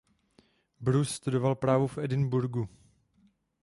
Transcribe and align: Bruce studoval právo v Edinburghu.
Bruce 0.79 1.13
studoval 1.13 1.55
právo 1.55 1.87
v 1.87 1.97
Edinburghu. 1.97 2.69